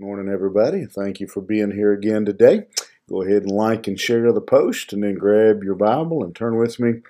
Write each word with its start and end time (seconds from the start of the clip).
Morning, 0.00 0.32
everybody. 0.32 0.86
Thank 0.86 1.20
you 1.20 1.26
for 1.26 1.42
being 1.42 1.72
here 1.72 1.92
again 1.92 2.24
today. 2.24 2.62
Go 3.06 3.20
ahead 3.20 3.42
and 3.42 3.50
like 3.50 3.86
and 3.86 4.00
share 4.00 4.32
the 4.32 4.40
post, 4.40 4.94
and 4.94 5.02
then 5.02 5.16
grab 5.16 5.62
your 5.62 5.74
Bible 5.74 6.24
and 6.24 6.34
turn 6.34 6.56
with 6.56 6.80
me 6.80 7.02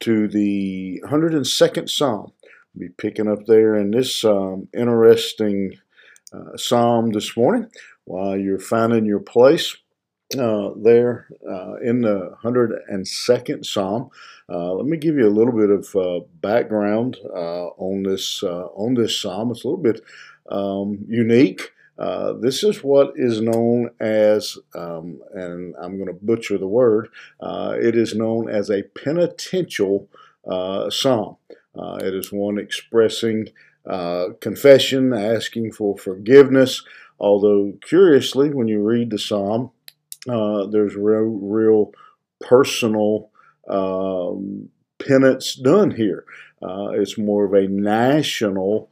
to 0.00 0.26
the 0.26 1.02
102nd 1.04 1.90
Psalm. 1.90 2.32
We'll 2.74 2.88
be 2.88 2.94
picking 2.96 3.28
up 3.28 3.44
there 3.44 3.76
in 3.76 3.90
this 3.90 4.24
um, 4.24 4.68
interesting 4.72 5.74
uh, 6.32 6.56
Psalm 6.56 7.10
this 7.10 7.36
morning 7.36 7.66
while 8.04 8.38
you're 8.38 8.58
finding 8.58 9.04
your 9.04 9.20
place. 9.20 9.76
Uh, 10.38 10.70
there 10.76 11.28
uh, 11.46 11.74
in 11.82 12.00
the 12.00 12.34
102nd 12.42 13.66
Psalm. 13.66 14.08
Uh, 14.48 14.72
let 14.72 14.86
me 14.86 14.96
give 14.96 15.16
you 15.16 15.26
a 15.26 15.28
little 15.28 15.52
bit 15.52 15.68
of 15.68 15.94
uh, 15.94 16.24
background 16.40 17.18
uh, 17.34 17.66
on 17.76 18.02
this 18.04 18.42
on 18.42 18.94
this 18.94 19.20
Psalm. 19.20 19.50
It's 19.50 19.62
a 19.62 19.68
little 19.68 19.82
bit 19.82 20.00
um, 20.50 21.04
unique. 21.06 21.72
Uh, 22.00 22.32
this 22.32 22.64
is 22.64 22.82
what 22.82 23.12
is 23.16 23.42
known 23.42 23.90
as, 24.00 24.56
um, 24.74 25.20
and 25.34 25.74
I'm 25.78 25.98
going 25.98 26.06
to 26.06 26.14
butcher 26.24 26.56
the 26.56 26.66
word, 26.66 27.10
uh, 27.40 27.76
it 27.78 27.94
is 27.94 28.14
known 28.14 28.48
as 28.48 28.70
a 28.70 28.84
penitential 28.84 30.08
uh, 30.50 30.88
psalm. 30.88 31.36
Uh, 31.76 31.98
it 32.00 32.14
is 32.14 32.32
one 32.32 32.58
expressing 32.58 33.48
uh, 33.84 34.28
confession, 34.40 35.12
asking 35.12 35.72
for 35.72 35.98
forgiveness. 35.98 36.82
Although, 37.18 37.74
curiously, 37.82 38.48
when 38.48 38.66
you 38.66 38.82
read 38.82 39.10
the 39.10 39.18
psalm, 39.18 39.70
there's 40.26 40.96
real, 40.96 41.24
real 41.24 41.92
personal 42.40 43.30
um, 43.68 44.70
penance 44.98 45.54
done 45.54 45.90
here. 45.90 46.24
it's 46.62 47.18
more 47.18 47.44
of 47.44 47.52
a 47.52 47.68
national 47.68 48.88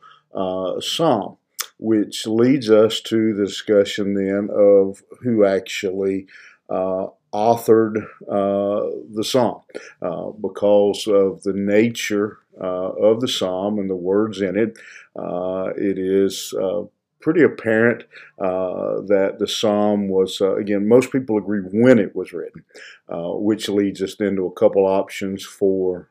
psalm 0.80 1.37
which 1.78 2.26
leads 2.26 2.70
us 2.70 3.00
to 3.00 3.34
the 3.34 3.46
discussion 3.46 4.14
then 4.14 4.48
of 4.52 5.02
who 5.22 5.44
actually 5.44 6.26
uh, 6.68 7.06
authored 7.32 8.04
uh, 8.28 8.90
the 9.14 9.24
psalm 9.24 9.60
uh, 10.02 10.30
because 10.30 11.06
of 11.06 11.42
the 11.42 11.52
nature 11.52 12.38
uh, 12.60 12.90
of 12.90 13.20
the 13.20 13.28
psalm 13.28 13.78
and 13.78 13.88
the 13.88 13.96
words 13.96 14.40
in 14.40 14.56
it. 14.56 14.78
Uh, 15.16 15.70
it 15.76 15.98
is 15.98 16.54
uh, 16.60 16.82
pretty 17.20 17.42
apparent 17.42 18.04
that 18.38 19.36
the 19.38 19.48
psalm 19.48 20.08
was, 20.08 20.40
again, 20.40 20.88
most 20.88 21.12
people 21.12 21.36
agree 21.36 21.60
when 21.60 21.98
it 21.98 22.14
was 22.14 22.32
written, 22.32 22.64
which 23.08 23.68
leads 23.68 24.00
us 24.00 24.14
then 24.16 24.36
to 24.36 24.46
a 24.46 24.52
couple 24.52 24.86
options 24.86 25.44
for 25.44 26.08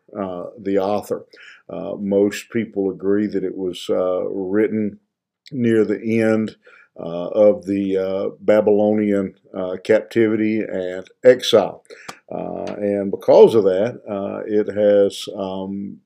the 0.60 0.78
author. 0.78 1.26
most 2.00 2.50
people 2.50 2.90
agree 2.90 3.26
that 3.26 3.44
it 3.44 3.58
was 3.58 3.90
written 3.90 5.00
near 5.52 5.86
the 5.86 6.22
end 6.22 6.56
uh, 7.00 7.28
of 7.28 7.66
the 7.66 7.98
uh, 7.98 8.30
Babylonian 8.40 9.36
uh, 9.54 9.78
captivity 9.84 10.62
and 10.62 11.08
exile. 11.24 11.84
Uh, 12.32 12.74
and 12.78 13.12
because 13.12 13.56
of 13.56 13.64
that, 13.66 14.02
uh, 14.10 14.42
it 14.48 14.68
has 14.74 15.30
um, 15.36 16.00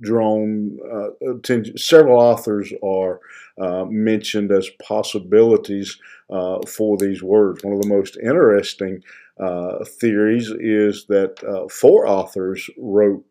drawn 0.00 0.78
uh, 0.92 1.30
attention. 1.30 1.78
Several 1.78 2.20
authors 2.20 2.72
are 2.82 3.20
mentioned 3.88 4.50
as 4.50 4.68
possibilities 4.82 5.96
for 6.66 6.96
these 6.98 7.22
words. 7.22 7.62
One 7.62 7.74
of 7.74 7.80
the 7.80 7.88
most 7.88 8.16
interesting 8.16 9.00
theories 10.00 10.50
is 10.58 11.06
that 11.06 11.68
four 11.70 12.08
authors 12.08 12.68
wrote 12.76 13.24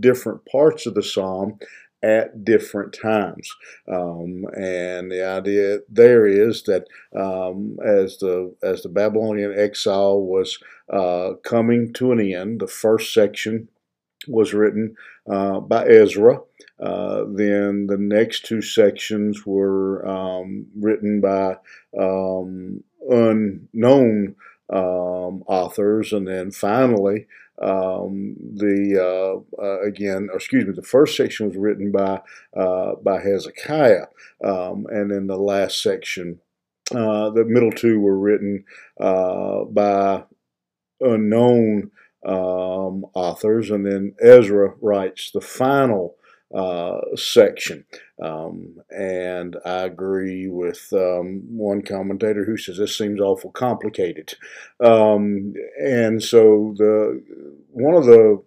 different 0.00 0.46
parts 0.46 0.86
of 0.86 0.94
the 0.94 1.02
psalm 1.02 1.58
at 2.02 2.44
different 2.44 2.96
times. 3.00 3.54
Um, 3.88 4.44
and 4.56 5.10
the 5.10 5.24
idea 5.26 5.78
there 5.88 6.26
is 6.26 6.62
that 6.64 6.86
um, 7.14 7.78
as 7.84 8.18
the 8.18 8.54
as 8.62 8.82
the 8.82 8.88
Babylonian 8.88 9.54
exile 9.56 10.20
was 10.20 10.58
uh, 10.92 11.34
coming 11.44 11.92
to 11.94 12.12
an 12.12 12.20
end, 12.20 12.60
the 12.60 12.66
first 12.66 13.12
section 13.12 13.68
was 14.28 14.52
written 14.54 14.96
uh, 15.30 15.60
by 15.60 15.86
Ezra. 15.86 16.40
Uh, 16.78 17.24
then 17.28 17.86
the 17.86 17.98
next 17.98 18.46
two 18.46 18.62
sections 18.62 19.44
were 19.44 20.06
um, 20.06 20.66
written 20.78 21.20
by 21.20 21.56
um, 21.98 22.82
unknown 23.08 24.34
um, 24.72 25.42
authors, 25.46 26.12
and 26.12 26.26
then 26.26 26.50
finally 26.50 27.26
um, 27.60 28.36
the 28.38 28.96
uh, 28.98 29.62
uh, 29.62 29.80
again, 29.82 30.28
excuse 30.34 30.66
me, 30.66 30.72
the 30.72 30.82
first 30.82 31.16
section 31.16 31.48
was 31.48 31.56
written 31.56 31.92
by 31.92 32.20
uh, 32.56 32.94
by 33.02 33.20
Hezekiah, 33.20 34.06
um, 34.42 34.86
and 34.90 35.10
then 35.10 35.26
the 35.26 35.36
last 35.36 35.82
section, 35.82 36.40
uh, 36.94 37.30
the 37.30 37.44
middle 37.44 37.72
two 37.72 38.00
were 38.00 38.18
written 38.18 38.64
uh, 38.98 39.64
by 39.64 40.24
unknown 41.00 41.90
um, 42.24 43.04
authors, 43.14 43.70
and 43.70 43.84
then 43.84 44.14
Ezra 44.22 44.74
writes 44.80 45.30
the 45.30 45.42
final 45.42 46.16
uh, 46.54 46.98
section. 47.14 47.84
Um, 48.22 48.76
and 48.90 49.56
I 49.64 49.84
agree 49.84 50.48
with 50.48 50.88
um, 50.92 51.42
one 51.48 51.82
commentator 51.82 52.44
who 52.44 52.56
says 52.56 52.78
this 52.78 52.96
seems 52.96 53.20
awful 53.20 53.50
complicated. 53.50 54.34
Um, 54.82 55.54
and 55.80 56.22
so 56.22 56.74
the 56.76 57.22
one 57.70 57.94
of 57.94 58.04
the 58.06 58.42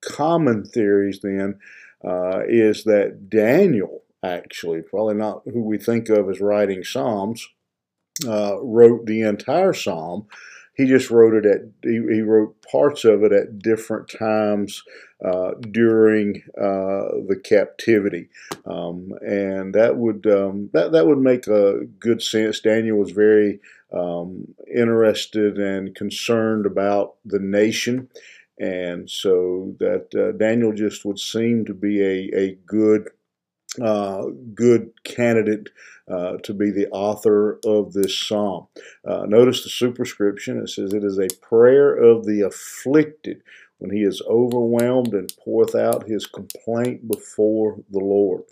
common 0.00 0.64
theories 0.64 1.20
then 1.22 1.58
uh, 2.04 2.40
is 2.48 2.84
that 2.84 3.30
Daniel 3.30 4.02
actually, 4.24 4.82
probably 4.82 5.14
not 5.14 5.42
who 5.44 5.62
we 5.62 5.78
think 5.78 6.08
of 6.08 6.28
as 6.28 6.40
writing 6.40 6.84
Psalms, 6.84 7.48
uh, 8.26 8.56
wrote 8.62 9.06
the 9.06 9.22
entire 9.22 9.72
Psalm 9.72 10.26
he 10.74 10.86
just 10.86 11.10
wrote 11.10 11.34
it 11.34 11.46
at 11.46 11.60
he, 11.82 12.00
he 12.14 12.22
wrote 12.22 12.56
parts 12.70 13.04
of 13.04 13.22
it 13.22 13.32
at 13.32 13.58
different 13.58 14.08
times 14.08 14.82
uh, 15.24 15.52
during 15.70 16.42
uh, 16.58 17.20
the 17.28 17.40
captivity, 17.42 18.28
um, 18.66 19.12
and 19.20 19.74
that 19.74 19.96
would 19.96 20.26
um, 20.26 20.70
that 20.72 20.92
that 20.92 21.06
would 21.06 21.18
make 21.18 21.46
a 21.46 21.84
good 21.98 22.22
sense. 22.22 22.60
Daniel 22.60 22.98
was 22.98 23.10
very 23.10 23.60
um, 23.92 24.54
interested 24.74 25.58
and 25.58 25.94
concerned 25.94 26.64
about 26.64 27.16
the 27.24 27.38
nation, 27.38 28.08
and 28.58 29.10
so 29.10 29.74
that 29.78 30.08
uh, 30.14 30.36
Daniel 30.38 30.72
just 30.72 31.04
would 31.04 31.18
seem 31.18 31.66
to 31.66 31.74
be 31.74 32.00
a 32.02 32.30
a 32.34 32.58
good 32.66 33.10
uh, 33.80 34.26
good 34.54 34.90
candidate 35.04 35.70
uh, 36.08 36.36
to 36.38 36.52
be 36.52 36.70
the 36.70 36.88
author 36.90 37.58
of 37.64 37.92
this 37.92 38.18
psalm. 38.18 38.66
Uh, 39.06 39.24
notice 39.26 39.62
the 39.62 39.70
superscription. 39.70 40.58
It 40.58 40.68
says, 40.68 40.92
It 40.92 41.04
is 41.04 41.18
a 41.18 41.34
prayer 41.40 41.94
of 41.94 42.26
the 42.26 42.42
afflicted 42.42 43.42
when 43.78 43.90
he 43.90 44.02
is 44.02 44.22
overwhelmed 44.28 45.14
and 45.14 45.32
poureth 45.42 45.74
out 45.74 46.06
his 46.06 46.26
complaint 46.26 47.08
before 47.08 47.78
the 47.90 47.98
Lord. 47.98 48.42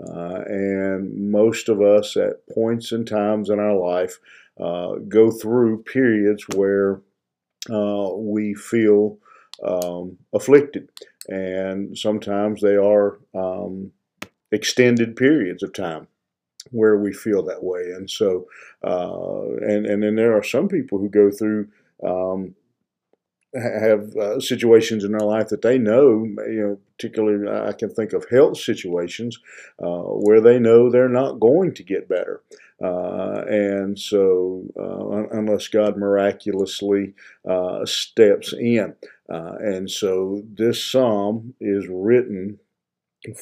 Uh, 0.00 0.42
and 0.46 1.30
most 1.30 1.68
of 1.68 1.82
us, 1.82 2.16
at 2.16 2.46
points 2.48 2.90
and 2.90 3.06
times 3.06 3.50
in 3.50 3.58
our 3.58 3.76
life, 3.76 4.18
uh, 4.58 4.94
go 5.08 5.30
through 5.30 5.82
periods 5.82 6.44
where 6.54 7.00
we 7.68 8.54
feel 8.54 9.18
um, 9.62 10.16
afflicted. 10.32 10.88
And 11.28 11.96
sometimes 11.96 12.62
they 12.62 12.76
are. 12.76 13.18
Um, 13.34 13.92
extended 14.52 15.16
periods 15.16 15.62
of 15.62 15.72
time 15.72 16.08
where 16.70 16.96
we 16.96 17.12
feel 17.12 17.42
that 17.42 17.62
way. 17.62 17.90
And 17.90 18.08
so, 18.10 18.46
uh, 18.84 19.56
and, 19.60 19.86
and 19.86 20.02
then 20.02 20.16
there 20.16 20.36
are 20.36 20.42
some 20.42 20.68
people 20.68 20.98
who 20.98 21.08
go 21.08 21.30
through, 21.30 21.68
um, 22.04 22.54
have 23.54 24.14
uh, 24.16 24.38
situations 24.38 25.02
in 25.02 25.10
their 25.10 25.26
life 25.26 25.48
that 25.48 25.62
they 25.62 25.76
know, 25.76 26.24
you 26.46 26.60
know, 26.60 26.78
particularly 26.96 27.50
I 27.50 27.72
can 27.72 27.90
think 27.90 28.12
of 28.12 28.28
health 28.30 28.58
situations 28.58 29.38
uh, 29.82 30.02
where 30.02 30.40
they 30.40 30.60
know 30.60 30.88
they're 30.88 31.08
not 31.08 31.40
going 31.40 31.74
to 31.74 31.82
get 31.82 32.08
better. 32.08 32.42
Uh, 32.82 33.42
and 33.48 33.98
so, 33.98 34.62
uh, 34.78 35.36
unless 35.36 35.68
God 35.68 35.96
miraculously 35.96 37.14
uh, 37.46 37.84
steps 37.84 38.52
in. 38.52 38.94
Uh, 39.28 39.56
and 39.58 39.90
so, 39.90 40.42
this 40.54 40.82
psalm 40.82 41.54
is 41.60 41.86
written 41.90 42.58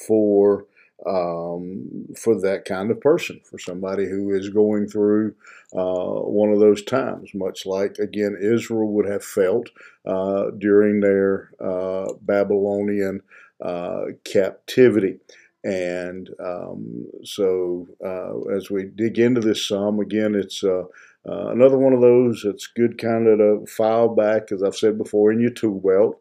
for 0.06 0.66
um, 1.06 2.06
for 2.16 2.40
that 2.40 2.64
kind 2.64 2.90
of 2.90 3.00
person, 3.00 3.40
for 3.44 3.58
somebody 3.58 4.08
who 4.08 4.34
is 4.34 4.48
going 4.48 4.88
through 4.88 5.34
uh, 5.72 6.20
one 6.22 6.50
of 6.50 6.58
those 6.58 6.82
times, 6.82 7.30
much 7.34 7.66
like, 7.66 7.98
again, 7.98 8.36
Israel 8.40 8.88
would 8.92 9.06
have 9.06 9.24
felt 9.24 9.68
uh, 10.04 10.50
during 10.58 11.00
their 11.00 11.50
uh, 11.60 12.12
Babylonian 12.22 13.22
uh, 13.64 14.06
captivity. 14.24 15.18
And 15.64 16.30
um, 16.40 17.06
so, 17.24 17.86
uh, 18.04 18.40
as 18.54 18.70
we 18.70 18.84
dig 18.84 19.18
into 19.18 19.40
this 19.40 19.66
psalm, 19.66 20.00
again, 20.00 20.34
it's 20.34 20.64
uh, 20.64 20.84
another 21.24 21.76
one 21.76 21.92
of 21.92 22.00
those 22.00 22.42
that's 22.44 22.68
good 22.68 22.96
kind 22.96 23.26
of 23.26 23.38
to 23.38 23.66
file 23.66 24.08
back, 24.08 24.50
as 24.52 24.62
I've 24.62 24.76
said 24.76 24.96
before, 24.96 25.32
in 25.32 25.40
your 25.40 25.50
tool 25.50 25.80
belt 25.80 26.20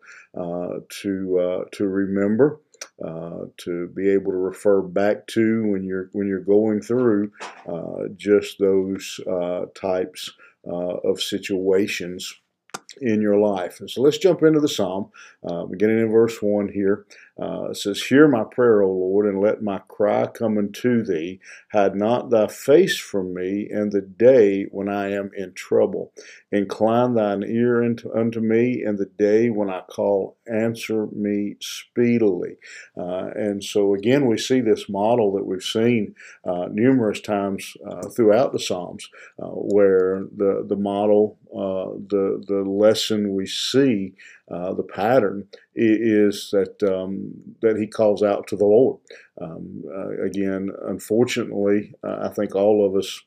to 1.01 1.65
to 1.71 1.87
remember 1.87 2.59
uh, 3.03 3.45
to 3.57 3.87
be 3.89 4.09
able 4.09 4.31
to 4.31 4.37
refer 4.37 4.81
back 4.81 5.27
to 5.27 5.67
when 5.67 5.83
you're 5.83 6.09
when 6.13 6.27
you're 6.27 6.39
going 6.39 6.81
through 6.81 7.31
uh, 7.67 8.03
just 8.15 8.59
those 8.59 9.19
uh, 9.29 9.65
types 9.75 10.31
uh, 10.67 10.97
of 11.03 11.21
situations 11.21 12.33
in 13.01 13.21
your 13.21 13.37
life. 13.37 13.79
And 13.79 13.89
so 13.89 14.01
let's 14.01 14.17
jump 14.17 14.43
into 14.43 14.59
the 14.59 14.67
psalm, 14.67 15.11
uh, 15.43 15.65
beginning 15.65 15.99
in 15.99 16.11
verse 16.11 16.41
1 16.41 16.69
here. 16.69 17.05
Uh, 17.39 17.73
says, 17.73 18.01
Hear 18.03 18.27
my 18.27 18.43
prayer, 18.43 18.81
O 18.81 18.91
Lord, 18.91 19.27
and 19.27 19.41
let 19.41 19.61
my 19.61 19.79
cry 19.87 20.27
come 20.27 20.57
unto 20.57 21.03
thee. 21.03 21.39
Hide 21.71 21.95
not 21.95 22.29
thy 22.29 22.47
face 22.47 22.97
from 22.97 23.33
me 23.33 23.67
in 23.69 23.89
the 23.89 24.01
day 24.01 24.65
when 24.71 24.89
I 24.89 25.11
am 25.11 25.31
in 25.35 25.53
trouble. 25.53 26.13
Incline 26.51 27.13
thine 27.13 27.43
ear 27.43 27.83
unto, 27.83 28.11
unto 28.13 28.39
me 28.39 28.83
in 28.83 28.95
the 28.95 29.05
day 29.05 29.49
when 29.49 29.69
I 29.69 29.81
call, 29.81 30.37
answer 30.51 31.07
me 31.07 31.57
speedily. 31.59 32.57
Uh, 32.97 33.29
and 33.35 33.63
so, 33.63 33.93
again, 33.93 34.25
we 34.25 34.37
see 34.37 34.61
this 34.61 34.89
model 34.89 35.33
that 35.33 35.45
we've 35.45 35.61
seen 35.61 36.15
uh, 36.45 36.67
numerous 36.71 37.21
times 37.21 37.75
uh, 37.87 38.07
throughout 38.09 38.53
the 38.53 38.59
Psalms, 38.59 39.09
uh, 39.41 39.47
where 39.47 40.25
the, 40.35 40.65
the 40.67 40.75
model, 40.75 41.37
uh, 41.53 41.93
the, 42.07 42.43
the 42.47 42.63
lesson 42.67 43.33
we 43.33 43.45
see 43.45 44.13
uh, 44.49 44.73
the 44.73 44.83
pattern 44.83 45.47
is 45.75 46.49
that 46.51 46.81
um, 46.83 47.31
that 47.61 47.77
he 47.77 47.87
calls 47.87 48.23
out 48.23 48.47
to 48.47 48.55
the 48.55 48.65
Lord. 48.65 48.99
Um, 49.41 49.83
uh, 49.93 50.23
again, 50.23 50.69
unfortunately, 50.87 51.93
uh, 52.03 52.19
I 52.21 52.29
think 52.29 52.55
all 52.55 52.85
of 52.85 52.95
us 52.95 53.21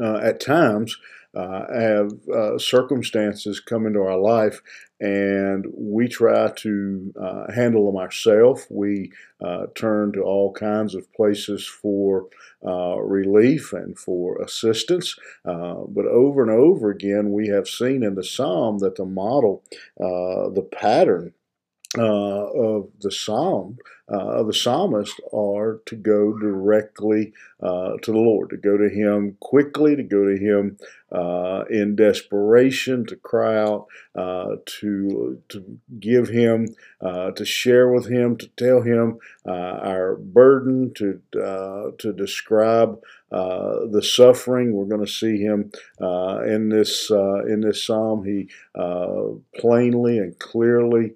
uh, 0.00 0.18
at 0.18 0.40
times 0.40 0.96
uh, 1.32 1.72
have 1.72 2.12
uh, 2.28 2.58
circumstances 2.58 3.60
come 3.60 3.86
into 3.86 4.00
our 4.00 4.18
life 4.18 4.60
and 4.98 5.64
we 5.72 6.08
try 6.08 6.50
to 6.56 7.12
uh, 7.20 7.52
handle 7.52 7.86
them 7.86 8.00
ourselves. 8.00 8.66
We 8.68 9.12
uh, 9.40 9.66
turn 9.76 10.12
to 10.14 10.22
all 10.22 10.52
kinds 10.52 10.96
of 10.96 11.10
places 11.12 11.64
for 11.64 12.26
uh, 12.66 12.98
relief 12.98 13.72
and 13.72 13.96
for 13.96 14.42
assistance. 14.42 15.16
But 15.44 16.06
over 16.06 16.42
and 16.42 16.50
over 16.50 16.90
again, 16.90 17.30
we 17.30 17.46
have 17.48 17.68
seen 17.68 18.02
in 18.02 18.16
the 18.16 18.24
psalm 18.24 18.78
that 18.78 18.96
the 18.96 19.06
model, 19.06 19.62
the 19.98 20.68
pattern 20.72 21.32
of 21.96 22.88
the 23.00 23.12
psalm 23.12 23.78
of 24.18 24.46
the 24.46 24.54
psalmist 24.54 25.20
are 25.32 25.80
to 25.86 25.96
go 25.96 26.36
directly 26.38 27.32
uh, 27.62 27.96
to 28.02 28.10
the 28.12 28.18
Lord, 28.18 28.50
to 28.50 28.56
go 28.56 28.76
to 28.76 28.88
Him 28.88 29.36
quickly, 29.40 29.94
to 29.94 30.02
go 30.02 30.24
to 30.24 30.36
Him 30.36 30.78
uh, 31.12 31.64
in 31.70 31.94
desperation, 31.96 33.06
to 33.06 33.16
cry 33.16 33.56
out, 33.56 33.86
uh, 34.14 34.56
to 34.64 35.40
to 35.48 35.78
give 35.98 36.28
Him, 36.28 36.74
uh, 37.00 37.30
to 37.32 37.44
share 37.44 37.92
with 37.92 38.10
Him, 38.10 38.36
to 38.38 38.48
tell 38.56 38.82
Him 38.82 39.18
our 39.46 40.16
burden, 40.16 40.92
to 40.94 41.20
to 41.32 42.12
describe 42.12 43.00
the 43.30 44.02
suffering. 44.02 44.72
We're 44.72 44.84
going 44.86 45.06
to 45.06 45.12
see 45.12 45.38
Him 45.38 45.70
in 46.00 46.68
this 46.70 47.10
in 47.10 47.60
this 47.60 47.86
psalm. 47.86 48.24
He 48.24 48.48
plainly 49.60 50.18
and 50.18 50.38
clearly 50.38 51.14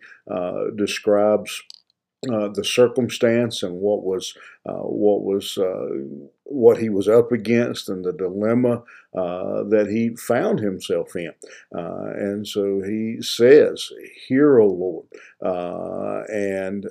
describes 0.77 1.63
uh, 2.31 2.49
the 2.49 2.65
circumstance 2.65 3.63
and 3.63 3.81
what 3.81 4.03
was 4.03 4.35
uh, 4.67 4.73
what 4.73 5.23
was 5.23 5.59
uh, 5.59 5.89
what 6.45 6.79
he 6.79 6.89
was 6.89 7.09
up 7.09 7.33
against 7.33 7.89
and 7.89 8.05
the 8.05 8.13
dilemma 8.13 8.83
uh, 9.15 9.63
that 9.65 9.89
he 9.91 10.15
found 10.17 10.59
himself 10.61 11.15
in, 11.17 11.33
uh, 11.75 12.13
and 12.17 12.47
so 12.47 12.83
he 12.83 13.21
says, 13.21 13.91
"Hear, 14.27 14.61
O 14.61 14.69
Lord," 14.69 15.07
and 16.31 16.87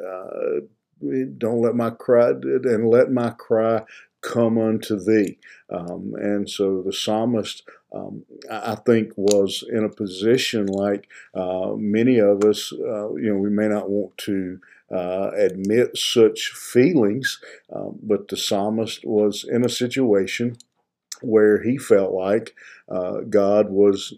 don't 1.37 1.61
let 1.61 1.75
my 1.75 1.89
cry 1.89 2.29
and 2.29 2.89
let 2.89 3.11
my 3.11 3.31
cry 3.31 3.83
come 4.21 4.57
unto 4.57 4.97
thee. 4.97 5.37
Um, 5.69 6.13
and 6.15 6.49
so 6.49 6.81
the 6.81 6.93
psalmist, 6.93 7.63
um, 7.93 8.23
I 8.49 8.75
think, 8.75 9.11
was 9.17 9.65
in 9.69 9.83
a 9.83 9.89
position 9.89 10.67
like 10.67 11.09
many 11.35 12.19
of 12.19 12.43
us, 12.43 12.71
you 12.71 13.29
know, 13.29 13.37
we 13.37 13.49
may 13.49 13.67
not 13.67 13.89
want 13.89 14.17
to 14.19 14.59
uh, 14.93 15.31
admit 15.35 15.97
such 15.97 16.51
feelings, 16.53 17.39
um, 17.73 17.99
but 18.03 18.27
the 18.27 18.37
psalmist 18.37 19.03
was 19.05 19.43
in 19.43 19.65
a 19.65 19.69
situation 19.69 20.57
where 21.21 21.63
he 21.63 21.77
felt 21.77 22.11
like 22.13 22.53
uh, 22.89 23.21
God 23.21 23.69
was 23.69 24.13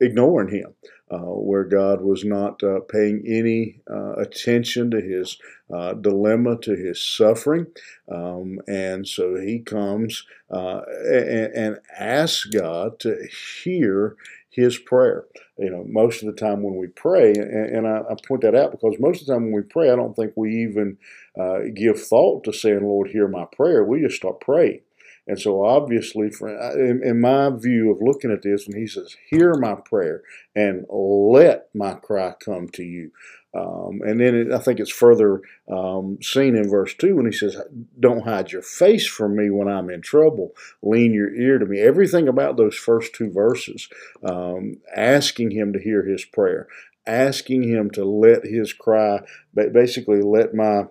ignoring 0.00 0.48
him, 0.48 0.74
uh, 1.10 1.18
where 1.18 1.64
God 1.64 2.00
was 2.00 2.24
not 2.24 2.62
uh, 2.62 2.80
paying 2.80 3.22
any 3.26 3.80
uh, 3.90 4.14
attention 4.14 4.90
to 4.90 5.00
his 5.00 5.38
uh, 5.72 5.94
dilemma, 5.94 6.58
to 6.58 6.74
his 6.74 7.02
suffering. 7.02 7.66
Um, 8.10 8.60
and 8.68 9.06
so 9.06 9.36
he 9.36 9.60
comes 9.60 10.24
uh, 10.50 10.82
and, 11.06 11.52
and 11.54 11.78
asks 11.98 12.44
God 12.44 12.98
to 13.00 13.26
hear 13.62 14.16
his 14.54 14.78
prayer. 14.78 15.24
You 15.58 15.70
know, 15.70 15.84
most 15.88 16.22
of 16.22 16.26
the 16.26 16.40
time 16.40 16.62
when 16.62 16.76
we 16.76 16.86
pray, 16.88 17.32
and, 17.32 17.76
and 17.76 17.88
I, 17.88 18.02
I, 18.10 18.14
point 18.26 18.42
that 18.42 18.54
out 18.54 18.70
because 18.70 18.96
most 18.98 19.20
of 19.20 19.26
the 19.26 19.32
time 19.32 19.44
when 19.44 19.52
we 19.52 19.62
pray, 19.62 19.90
I 19.90 19.96
don't 19.96 20.14
think 20.14 20.32
we 20.36 20.62
even 20.62 20.98
uh, 21.38 21.60
give 21.74 22.00
thought 22.00 22.44
to 22.44 22.52
saying, 22.52 22.82
Lord, 22.82 23.10
hear 23.10 23.28
my 23.28 23.46
prayer. 23.56 23.84
We 23.84 24.00
just 24.02 24.16
start 24.16 24.40
praying. 24.40 24.80
And 25.26 25.40
so, 25.40 25.64
obviously, 25.64 26.30
for, 26.30 26.48
in, 26.72 27.02
in, 27.02 27.20
my 27.20 27.50
view 27.50 27.90
of 27.90 28.02
looking 28.02 28.30
at 28.30 28.42
this, 28.42 28.68
when 28.68 28.78
he 28.78 28.86
says, 28.86 29.16
Hear 29.30 29.54
my 29.54 29.74
prayer 29.74 30.22
and 30.54 30.84
let 30.90 31.74
my 31.74 31.94
cry 31.94 32.34
come 32.44 32.68
to 32.74 32.82
you, 32.82 33.10
um, 33.54 34.00
and 34.04 34.20
then 34.20 34.34
it, 34.34 34.52
I 34.52 34.58
think 34.58 34.80
it's 34.80 34.90
further 34.90 35.40
um, 35.70 36.18
seen 36.20 36.56
in 36.56 36.68
verse 36.68 36.94
2 36.94 37.14
when 37.16 37.26
he 37.26 37.32
says, 37.32 37.56
Don't 38.00 38.24
hide 38.24 38.50
your 38.50 38.62
face 38.62 39.06
from 39.06 39.36
me 39.36 39.48
when 39.48 39.68
I'm 39.68 39.90
in 39.90 40.02
trouble. 40.02 40.52
Lean 40.82 41.14
your 41.14 41.32
ear 41.34 41.58
to 41.58 41.66
me. 41.66 41.80
Everything 41.80 42.26
about 42.26 42.56
those 42.56 42.74
first 42.74 43.14
two 43.14 43.30
verses, 43.30 43.88
um, 44.24 44.78
asking 44.96 45.52
him 45.52 45.72
to 45.72 45.78
hear 45.78 46.04
his 46.04 46.24
prayer, 46.24 46.66
asking 47.06 47.62
him 47.62 47.90
to 47.92 48.04
let 48.04 48.44
his 48.44 48.72
cry, 48.72 49.20
basically 49.54 50.20
let 50.20 50.52
my, 50.54 50.86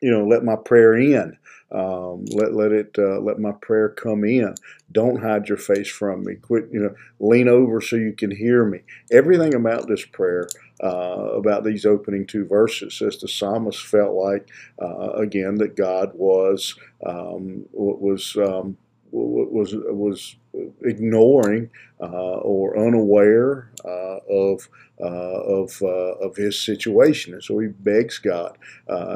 you 0.00 0.10
know, 0.10 0.24
let 0.24 0.44
my 0.44 0.56
prayer 0.56 0.94
in. 0.94 1.36
Um, 1.72 2.26
let 2.26 2.54
let 2.54 2.72
it 2.72 2.96
uh, 2.98 3.18
let 3.20 3.38
my 3.38 3.52
prayer 3.52 3.88
come 3.88 4.24
in. 4.24 4.54
Don't 4.90 5.22
hide 5.22 5.48
your 5.48 5.58
face 5.58 5.88
from 5.88 6.24
me. 6.24 6.34
Quit, 6.34 6.68
you 6.70 6.80
know, 6.80 6.94
lean 7.18 7.48
over 7.48 7.80
so 7.80 7.96
you 7.96 8.12
can 8.12 8.30
hear 8.30 8.64
me. 8.64 8.80
Everything 9.10 9.54
about 9.54 9.88
this 9.88 10.04
prayer, 10.04 10.48
uh, 10.82 11.32
about 11.34 11.64
these 11.64 11.86
opening 11.86 12.26
two 12.26 12.46
verses, 12.46 12.98
says 12.98 13.18
the 13.18 13.28
psalmist 13.28 13.86
felt 13.86 14.14
like 14.14 14.48
uh, 14.80 15.12
again 15.12 15.56
that 15.56 15.76
God 15.76 16.12
was 16.14 16.74
um, 17.06 17.64
was 17.72 18.36
um, 18.36 18.76
was 19.12 19.74
was 19.74 20.36
ignoring 20.82 21.70
uh, 22.00 22.06
or 22.06 22.78
unaware 22.78 23.70
uh, 23.84 24.18
of 24.28 24.68
uh, 25.00 25.04
of 25.04 25.82
of 25.82 26.36
his 26.36 26.60
situation, 26.60 27.34
and 27.34 27.44
so 27.44 27.58
he 27.58 27.68
begs 27.68 28.18
God 28.18 28.58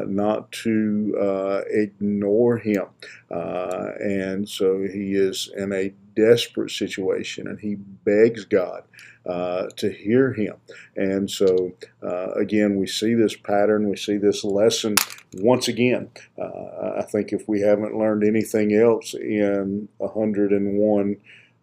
not 0.06 0.52
to 0.52 1.64
ignore 1.70 2.58
him, 2.58 2.86
and 3.30 4.48
so 4.48 4.80
he 4.82 5.14
is 5.14 5.50
in 5.56 5.72
a 5.72 5.92
desperate 6.14 6.70
situation, 6.70 7.46
and 7.46 7.60
he 7.60 7.74
begs 7.74 8.44
God 8.44 8.84
uh, 9.26 9.66
to 9.76 9.90
hear 9.90 10.32
him. 10.32 10.54
And 10.96 11.30
so, 11.30 11.72
uh, 12.02 12.32
again, 12.32 12.76
we 12.76 12.86
see 12.86 13.14
this 13.14 13.36
pattern, 13.36 13.88
we 13.88 13.96
see 13.96 14.16
this 14.18 14.44
lesson 14.44 14.94
once 15.34 15.68
again. 15.68 16.10
Uh, 16.38 16.94
I 16.98 17.02
think 17.02 17.32
if 17.32 17.48
we 17.48 17.60
haven't 17.60 17.96
learned 17.96 18.24
anything 18.24 18.74
else 18.74 19.14
in 19.14 19.88
101 19.98 21.16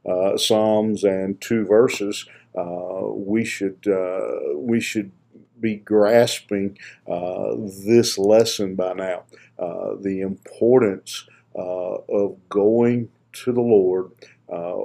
uh, 0.05 0.37
Psalms 0.37 1.03
and 1.03 1.39
two 1.39 1.65
verses, 1.65 2.25
uh, 2.57 3.07
we 3.09 3.43
should 3.45 3.87
uh, 3.87 4.57
we 4.57 4.79
should 4.79 5.11
be 5.59 5.77
grasping 5.77 6.77
this 7.07 8.17
lesson 8.17 8.75
by 8.75 8.93
now. 8.93 9.23
the 9.57 10.19
importance 10.21 11.25
of 11.55 12.37
going 12.49 13.09
to 13.31 13.51
the 13.53 13.61
Lord 13.61 14.11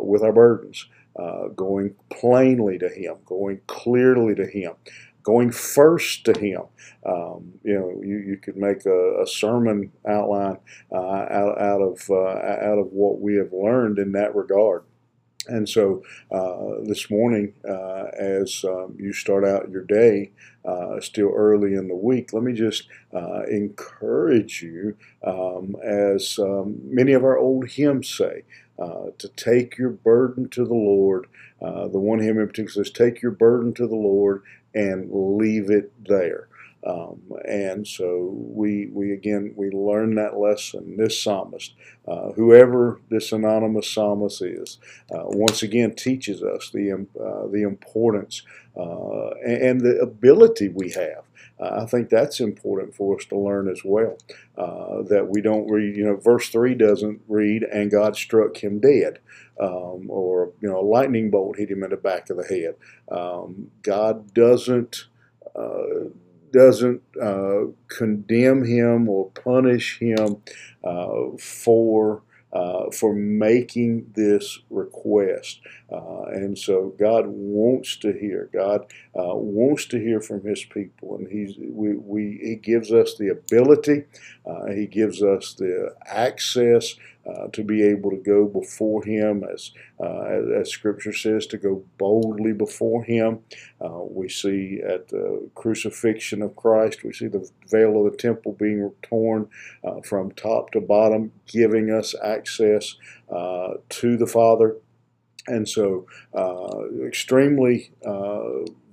with 0.02 0.22
our 0.22 0.32
burdens 0.32 0.86
uh, 1.18 1.48
going 1.48 1.94
plainly 2.10 2.78
to 2.78 2.88
Him, 2.88 3.16
going 3.26 3.60
clearly 3.66 4.34
to 4.36 4.46
Him, 4.46 4.72
going 5.28 5.50
first 5.50 6.24
to 6.24 6.32
Him. 6.38 6.62
Um, 7.04 7.52
you 7.62 7.74
know, 7.74 8.00
you, 8.02 8.16
you 8.16 8.38
could 8.38 8.56
make 8.56 8.86
a, 8.86 9.22
a 9.22 9.26
sermon 9.26 9.92
outline 10.08 10.56
uh, 10.90 10.96
out, 10.96 11.60
out 11.60 11.82
of 11.82 12.08
uh, 12.08 12.14
out 12.14 12.78
of 12.78 12.86
what 12.92 13.20
we 13.20 13.34
have 13.36 13.52
learned 13.52 13.98
in 13.98 14.12
that 14.12 14.34
regard. 14.34 14.84
And 15.46 15.68
so 15.68 16.02
uh, 16.30 16.82
this 16.84 17.10
morning, 17.10 17.52
uh, 17.68 18.06
as 18.18 18.64
um, 18.64 18.96
you 18.98 19.12
start 19.12 19.44
out 19.44 19.70
your 19.70 19.84
day, 19.84 20.32
uh, 20.64 21.00
still 21.00 21.30
early 21.34 21.74
in 21.74 21.88
the 21.88 21.94
week, 21.94 22.32
let 22.32 22.42
me 22.42 22.54
just 22.54 22.88
uh, 23.14 23.42
encourage 23.44 24.62
you, 24.62 24.96
um, 25.24 25.76
as 25.82 26.38
um, 26.38 26.78
many 26.84 27.12
of 27.12 27.22
our 27.24 27.38
old 27.38 27.68
hymns 27.68 28.08
say, 28.08 28.44
uh, 28.78 29.06
to 29.18 29.28
take 29.36 29.76
your 29.76 29.90
burden 29.90 30.48
to 30.50 30.64
the 30.64 30.74
Lord. 30.74 31.26
The 31.60 31.98
one 31.98 32.20
hymn 32.20 32.38
in 32.38 32.46
particular 32.46 32.84
says, 32.84 32.92
Take 32.92 33.22
your 33.22 33.32
burden 33.32 33.74
to 33.74 33.86
the 33.86 33.96
Lord 33.96 34.42
and 34.74 35.08
leave 35.10 35.70
it 35.70 35.92
there. 36.08 36.48
Um, 36.86 37.20
and 37.46 37.86
so 37.86 38.32
we, 38.34 38.86
we 38.92 39.12
again, 39.12 39.52
we 39.56 39.70
learn 39.70 40.14
that 40.14 40.38
lesson. 40.38 40.96
This 40.96 41.20
psalmist, 41.20 41.74
uh, 42.06 42.32
whoever 42.32 43.00
this 43.10 43.32
anonymous 43.32 43.90
psalmist 43.90 44.42
is, 44.42 44.78
uh, 45.12 45.24
once 45.24 45.62
again 45.62 45.94
teaches 45.96 46.42
us 46.42 46.70
the, 46.70 46.92
uh, 46.92 47.48
the 47.48 47.62
importance 47.62 48.42
uh, 48.76 49.30
and, 49.44 49.80
the 49.80 49.98
ability 50.00 50.68
we 50.68 50.90
have. 50.92 51.24
I 51.60 51.86
think 51.86 52.08
that's 52.08 52.40
important 52.40 52.94
for 52.94 53.16
us 53.16 53.24
to 53.26 53.38
learn 53.38 53.68
as 53.68 53.82
well. 53.84 54.18
Uh, 54.56 55.02
that 55.02 55.28
we 55.28 55.40
don't 55.40 55.68
read, 55.68 55.96
you 55.96 56.04
know, 56.04 56.16
verse 56.16 56.48
3 56.48 56.74
doesn't 56.74 57.20
read, 57.28 57.62
and 57.64 57.90
God 57.90 58.16
struck 58.16 58.62
him 58.62 58.80
dead. 58.80 59.18
Um, 59.60 60.06
or, 60.08 60.52
you 60.60 60.68
know, 60.68 60.80
a 60.80 60.82
lightning 60.82 61.30
bolt 61.30 61.58
hit 61.58 61.70
him 61.70 61.82
in 61.82 61.90
the 61.90 61.96
back 61.96 62.30
of 62.30 62.36
the 62.36 62.44
head. 62.44 62.76
Um, 63.10 63.72
God 63.82 64.32
doesn't 64.32 65.06
uh, 65.56 66.10
doesn't 66.52 67.02
uh, 67.20 67.64
condemn 67.88 68.64
him 68.64 69.08
or 69.08 69.30
punish 69.30 69.98
him 69.98 70.42
uh, 70.84 71.36
for 71.38 72.22
uh, 72.52 72.90
for 72.90 73.14
making 73.14 74.10
this 74.14 74.58
request. 74.70 75.60
Uh, 75.92 76.24
and 76.24 76.58
so 76.58 76.94
God 76.98 77.26
wants 77.26 77.96
to 77.98 78.12
hear. 78.12 78.48
God 78.52 78.82
uh, 79.18 79.34
wants 79.34 79.86
to 79.86 79.98
hear 79.98 80.20
from 80.20 80.42
His 80.42 80.64
people, 80.64 81.16
and 81.16 81.28
He's 81.28 81.56
we, 81.58 81.94
we 81.94 82.38
He 82.42 82.56
gives 82.56 82.92
us 82.92 83.16
the 83.16 83.28
ability. 83.28 84.04
Uh, 84.46 84.66
he 84.72 84.86
gives 84.86 85.22
us 85.22 85.54
the 85.54 85.94
access 86.06 86.94
uh, 87.28 87.48
to 87.48 87.62
be 87.62 87.82
able 87.82 88.10
to 88.10 88.16
go 88.16 88.46
before 88.46 89.04
Him, 89.04 89.44
as, 89.44 89.72
uh, 90.00 90.22
as, 90.22 90.44
as 90.60 90.70
Scripture 90.70 91.12
says, 91.12 91.46
to 91.46 91.58
go 91.58 91.84
boldly 91.98 92.52
before 92.52 93.04
Him. 93.04 93.40
Uh, 93.80 94.00
we 94.02 94.28
see 94.28 94.80
at 94.86 95.08
the 95.08 95.48
crucifixion 95.54 96.42
of 96.42 96.56
Christ, 96.56 97.04
we 97.04 97.12
see 97.12 97.26
the 97.28 97.48
veil 97.68 98.06
of 98.06 98.12
the 98.12 98.18
temple 98.18 98.52
being 98.52 98.92
torn 99.02 99.48
uh, 99.84 100.00
from 100.00 100.32
top 100.32 100.70
to 100.72 100.80
bottom, 100.80 101.32
giving 101.46 101.90
us 101.90 102.14
access 102.22 102.96
uh, 103.30 103.74
to 103.88 104.16
the 104.16 104.26
Father. 104.26 104.76
And 105.48 105.68
so, 105.68 106.06
uh, 106.34 107.04
extremely 107.06 107.90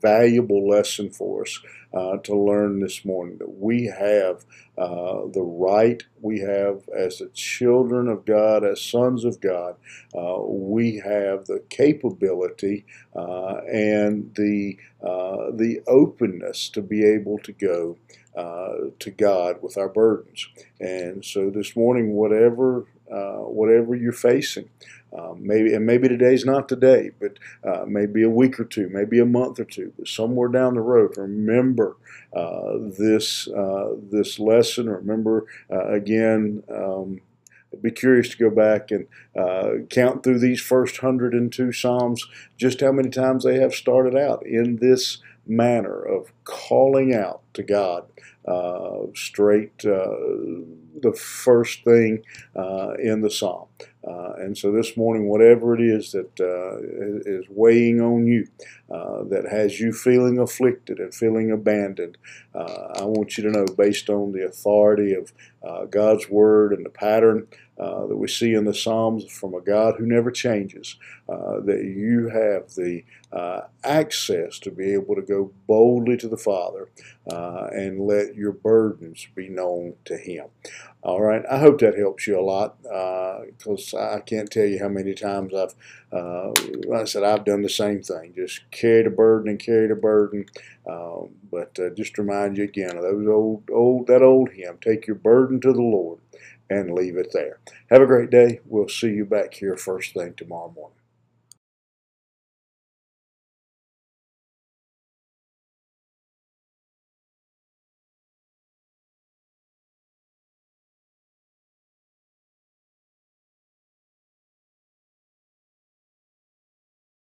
valuable 0.02 0.68
lesson 0.68 1.10
for 1.10 1.44
us 1.44 1.60
uh, 1.94 2.18
to 2.18 2.36
learn 2.38 2.80
this 2.80 3.06
morning 3.06 3.38
that 3.40 3.60
we 3.60 3.86
have 3.86 4.46
uh, 4.78 5.26
the 5.34 5.42
right, 5.42 6.04
we 6.22 6.40
have 6.40 6.88
as 6.96 7.20
the 7.20 7.30
children 7.34 8.08
of 8.08 8.26
God, 8.26 8.64
as 8.64 8.82
sons 8.82 9.26
of 9.26 9.42
God, 9.42 9.76
uh, 10.16 10.40
we 10.42 10.98
have 10.98 11.46
the 11.46 11.64
capability 11.70 12.86
uh, 13.16 13.62
and 13.72 14.32
the 14.36 14.78
uh, 15.02 15.52
the 15.54 15.82
openness 15.88 16.70
to 16.70 16.82
be 16.82 17.06
able 17.06 17.40
to 17.40 17.54
go 17.54 17.98
uh, 18.36 18.90
to 19.00 19.12
God 19.12 19.58
with 19.62 19.78
our 19.78 19.90
burdens. 19.90 20.48
And 20.80 21.24
so 21.26 21.50
this 21.50 21.76
morning, 21.76 22.14
whatever 22.14 22.86
whatever 23.48 23.96
you're 23.96 24.12
facing, 24.12 24.70
um, 25.18 25.46
maybe 25.46 25.74
and 25.74 25.86
maybe 25.86 26.08
today's 26.08 26.46
not 26.46 26.68
today, 26.68 27.12
but 27.20 27.38
uh, 27.64 27.86
maybe 27.88 28.24
a 28.24 28.30
week 28.30 28.60
or 28.60 28.66
two, 28.66 28.90
maybe 28.90 29.20
a 29.20 29.26
month 29.26 29.60
or 29.60 29.66
two, 29.66 29.94
but 29.98 30.08
somewhere 30.08 30.50
down 30.50 30.74
the 30.74 30.82
road, 30.82 31.18
remember 31.18 31.98
uh, 32.34 32.74
this 32.98 33.48
uh, 33.48 33.94
this 34.12 34.40
lesson. 34.40 34.90
Remember 34.90 35.46
uh, 35.72 35.88
again. 35.88 36.64
Um, 36.74 37.22
be 37.82 37.92
curious 37.92 38.30
to 38.30 38.38
go 38.38 38.50
back 38.50 38.90
and 38.90 39.06
uh, 39.38 39.86
count 39.90 40.24
through 40.24 40.40
these 40.40 40.62
first 40.62 41.04
102 41.04 41.74
Psalms, 41.74 42.26
just 42.56 42.80
how 42.80 42.94
many 42.94 43.10
times 43.10 43.44
they 43.44 43.60
have 43.60 43.74
started 43.74 44.16
out 44.16 44.46
in 44.46 44.78
this 44.78 45.18
manner 45.46 46.02
of 46.02 46.32
calling 46.44 47.14
out 47.14 47.42
to 47.54 47.64
God 47.64 48.06
uh, 48.48 49.08
straight 49.14 49.86
uh, 49.86 50.16
the 51.02 51.14
first 51.18 51.84
thing 51.84 52.24
uh, 52.56 52.94
in 53.00 53.22
the 53.22 53.30
psalm. 53.30 53.68
Uh, 54.08 54.34
and 54.38 54.58
so 54.58 54.72
this 54.72 54.96
morning, 54.96 55.28
whatever 55.28 55.74
it 55.74 55.82
is 55.82 56.12
that 56.12 56.40
uh, 56.40 56.78
is 57.26 57.46
weighing 57.50 58.02
on 58.02 58.28
you, 58.28 58.48
uh, 58.92 59.24
that 59.24 59.46
has 59.50 59.80
you 59.80 59.92
feeling 59.92 60.38
afflicted 60.38 61.00
and 61.00 61.14
feeling 61.14 61.52
abandoned, 61.52 62.18
I 62.54 63.04
want 63.04 63.38
you 63.38 63.44
to 63.44 63.52
know, 63.52 63.66
based 63.66 64.10
on 64.10 64.32
the 64.32 64.46
authority 64.46 65.14
of 65.14 65.34
God's 65.90 66.30
Word 66.30 66.72
and 66.72 66.86
the 66.86 66.90
pattern 66.90 67.48
uh, 67.78 68.08
that 68.08 68.16
we 68.16 68.28
see 68.28 68.54
in 68.54 68.64
the 68.64 68.74
Psalms 68.74 69.30
from 69.30 69.54
a 69.54 69.60
God 69.60 69.96
who 69.98 70.06
never 70.06 70.32
changes, 70.32 70.96
uh, 71.28 71.60
that 71.60 71.84
you 71.84 72.30
have 72.30 72.74
the 72.76 73.04
uh, 73.34 73.68
access 73.84 74.60
to 74.60 74.72
be 74.72 74.94
able 74.94 75.16
to 75.16 75.22
go 75.22 75.52
boldly 75.68 76.16
to 76.16 76.30
the 76.30 76.38
Father 76.38 76.88
uh, 77.30 77.68
and 77.74 78.00
let 78.00 78.36
your 78.36 78.54
burdens 78.54 79.28
be 79.36 79.50
known 79.50 79.96
to 80.06 80.18
Him. 80.18 80.46
All 81.04 81.22
right, 81.22 81.44
I 81.52 81.60
hope 81.60 81.80
that 81.82 81.98
helps 81.98 82.26
you 82.26 82.40
a 82.40 82.42
lot 82.42 82.82
because 82.82 83.94
uh, 83.94 84.16
I 84.16 84.22
can't 84.22 84.50
tell 84.50 84.66
you 84.66 84.80
how 84.80 84.88
many 84.88 85.14
times 85.14 85.54
I've, 85.54 85.76
like 86.12 87.02
I 87.02 87.04
said, 87.04 87.24
I've 87.24 87.46
done 87.46 87.62
the 87.62 87.70
same 87.70 88.02
thing. 88.02 88.34
Just 88.36 88.62
carry 88.72 89.04
the 89.04 89.10
burden 89.10 89.50
and 89.50 89.60
carry 89.60 89.88
the 89.88 89.96
burden. 89.96 90.46
Um, 90.90 91.32
but 91.52 91.78
just 91.96 92.18
remind 92.18 92.58
you 92.58 92.64
again 92.64 92.96
of 92.98 93.04
those 93.04 93.28
old, 93.28 93.70
old, 93.72 94.08
that 94.08 94.24
old 94.24 94.52
hymn. 94.52 94.78
Take 94.82 95.08
your 95.08 95.16
burden 95.18 95.60
to 95.62 95.74
the 95.74 95.82
Lord 95.82 96.20
and 96.70 96.94
leave 96.94 97.18
it 97.18 97.32
there. 97.34 97.60
Have 97.90 98.02
a 98.02 98.08
great 98.08 98.30
day. 98.30 98.60
We'll 98.66 98.90
see 98.90 99.10
you 99.10 99.26
back 99.26 99.54
here 99.54 99.78
first 99.78 100.14
thing 100.14 100.34
tomorrow 100.36 100.72
morning. 100.76 100.98